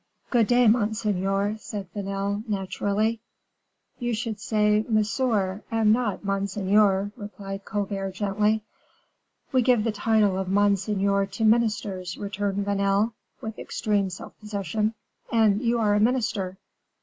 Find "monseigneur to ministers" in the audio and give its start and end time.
10.47-12.17